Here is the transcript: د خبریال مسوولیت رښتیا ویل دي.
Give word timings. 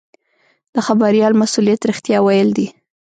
د 0.73 0.75
خبریال 0.87 1.33
مسوولیت 1.41 1.81
رښتیا 1.89 2.17
ویل 2.21 2.49
دي. 2.57 2.67